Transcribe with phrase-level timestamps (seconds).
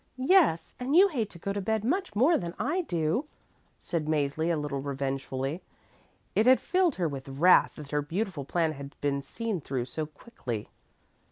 [0.17, 3.25] "Yes, and you hate to go to bed much more than I do,"
[3.77, 5.61] said Mäzli a little revengefully.
[6.33, 10.07] It had filled her with wrath that her beautiful plan had been seen through so
[10.07, 10.69] quickly.